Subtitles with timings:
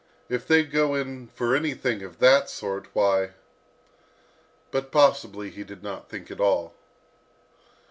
[0.29, 3.33] If they do go in for anything of that sort, why"
[4.71, 6.73] But possibly he did not think at all.